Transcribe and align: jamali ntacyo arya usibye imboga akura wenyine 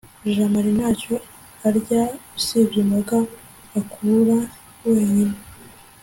jamali 0.33 0.69
ntacyo 0.77 1.15
arya 1.67 2.03
usibye 2.37 2.77
imboga 2.83 3.17
akura 3.79 4.37
wenyine 4.89 5.37